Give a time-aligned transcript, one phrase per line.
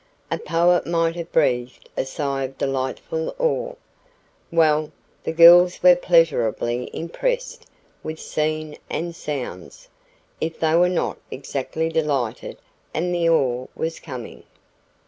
[0.31, 3.73] A poet might have breathed a sigh of delightful awe.
[4.51, 4.91] Well,
[5.23, 7.67] the girls were pleasureably impressed
[8.01, 9.89] with scene and the sounds,
[10.39, 12.57] if they were not exactly delighted,
[12.95, 14.41] and the awe was coming.